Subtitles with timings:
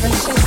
[0.00, 0.37] different shades.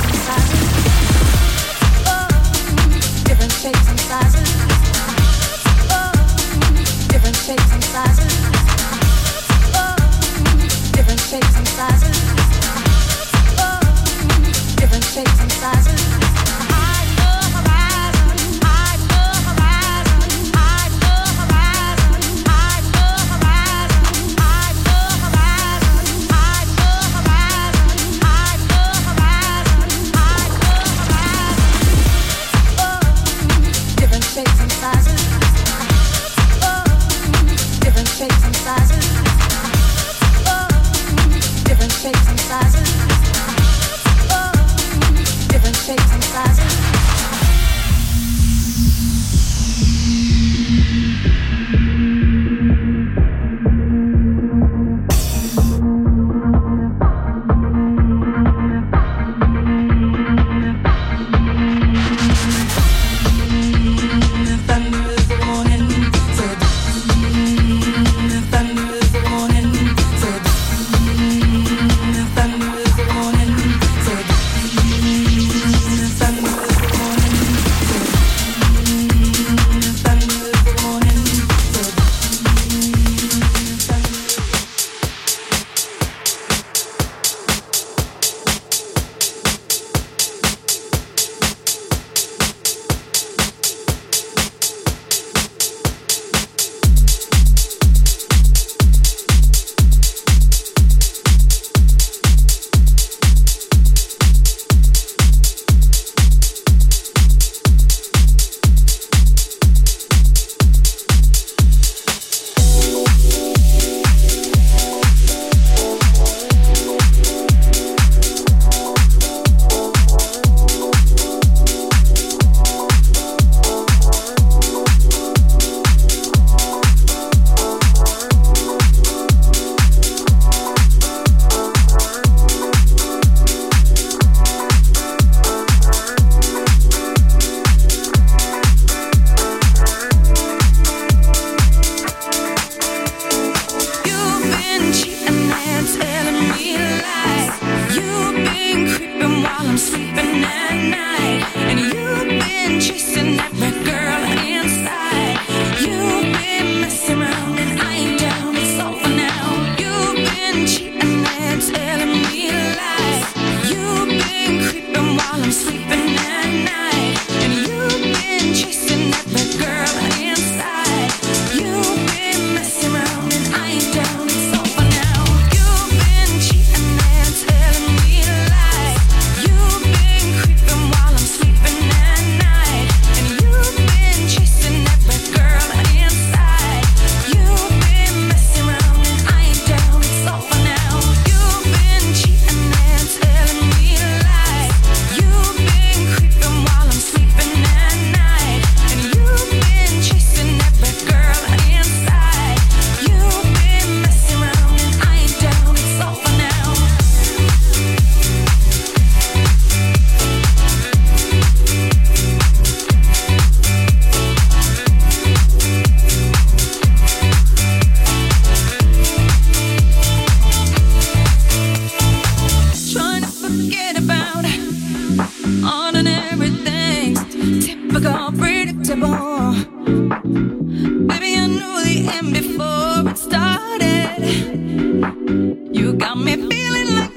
[236.25, 237.12] Know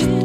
[0.00, 0.17] you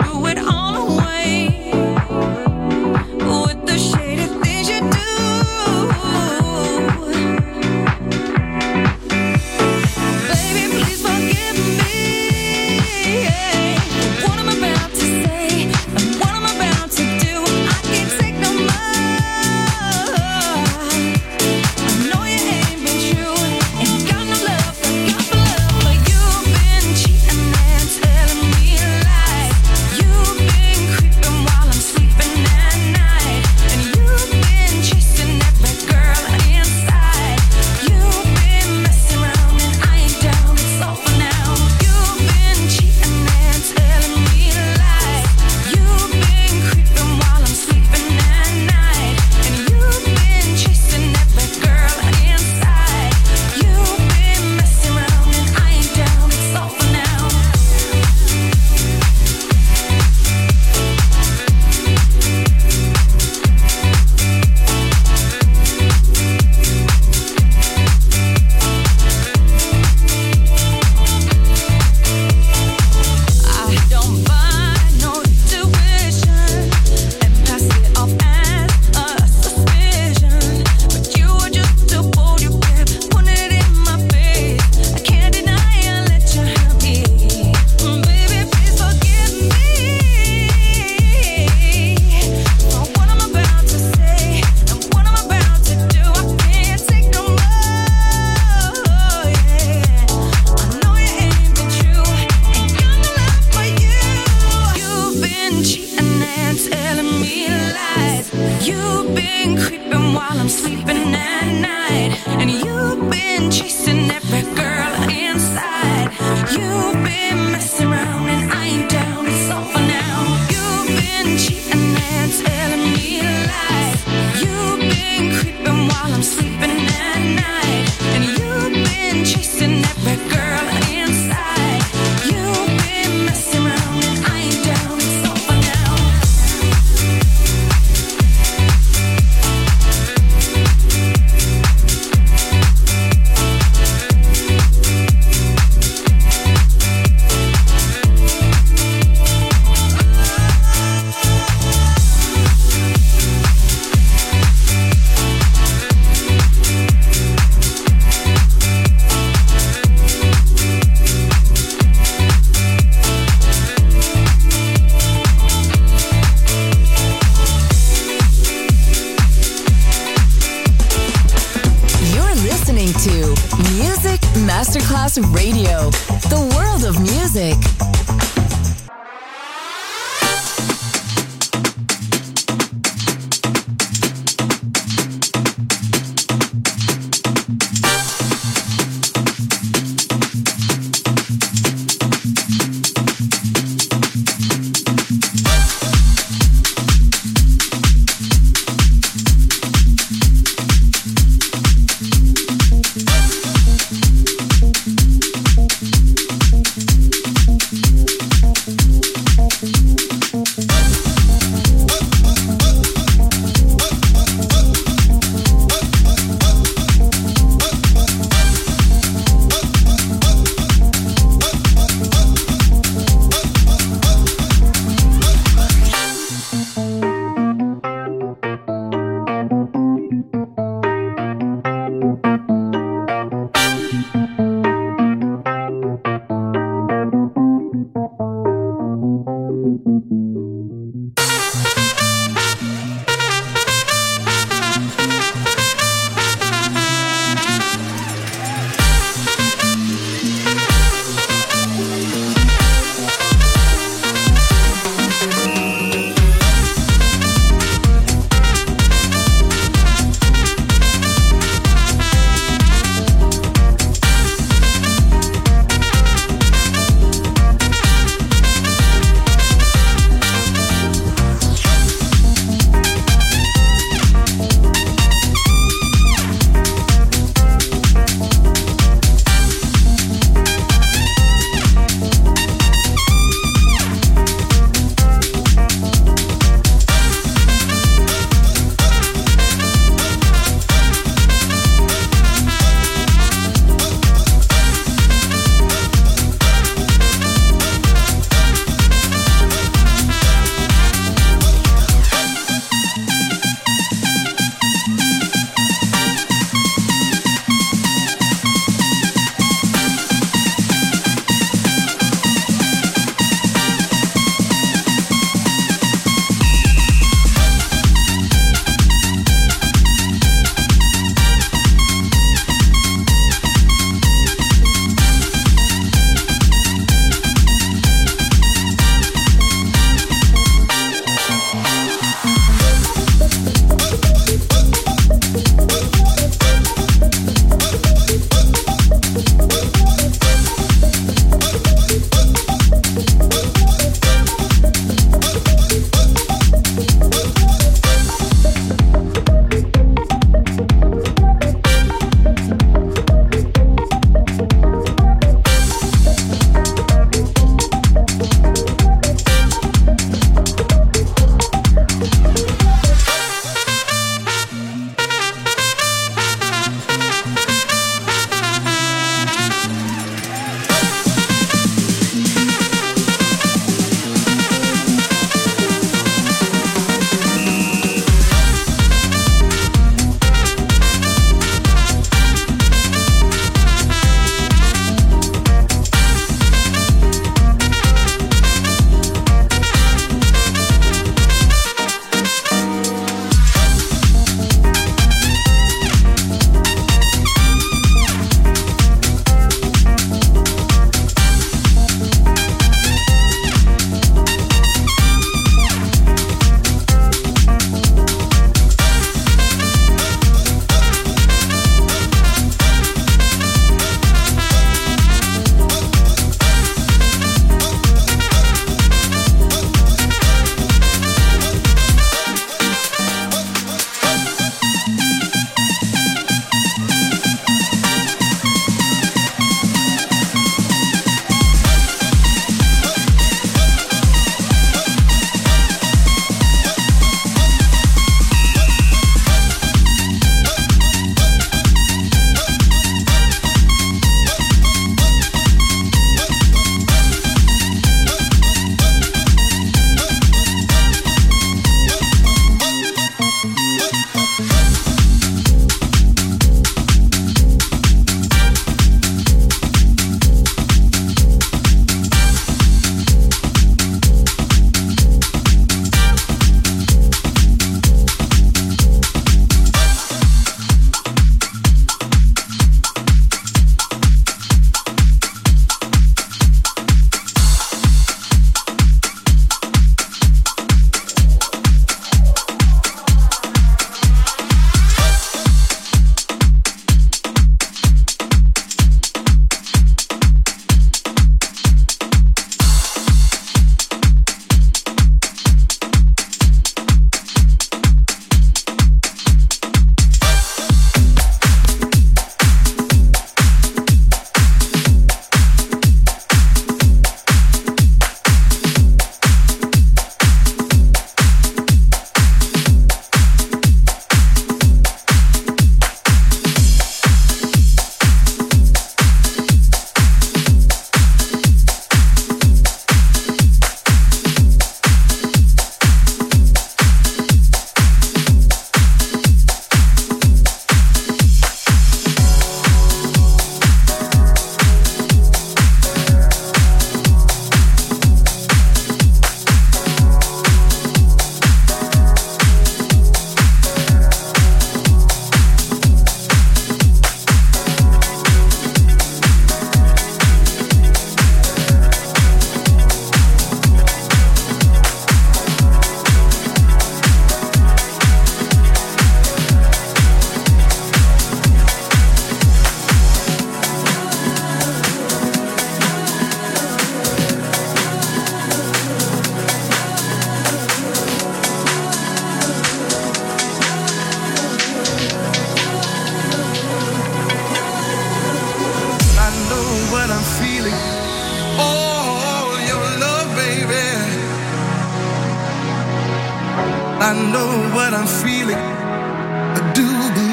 [587.06, 588.56] I know what I'm feeling.
[588.56, 589.86] I do
[590.16, 590.33] believe.